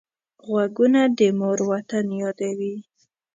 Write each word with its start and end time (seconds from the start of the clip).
غوږونه 0.47 1.01
د 1.17 1.19
مور 1.39 1.59
وطن 1.71 2.05
یادوي 2.21 2.75